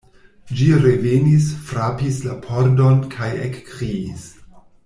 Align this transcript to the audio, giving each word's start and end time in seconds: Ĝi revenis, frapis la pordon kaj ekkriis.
Ĝi 0.59 0.69
revenis, 0.85 1.51
frapis 1.67 2.19
la 2.29 2.39
pordon 2.49 2.99
kaj 3.15 3.31
ekkriis. 3.51 4.29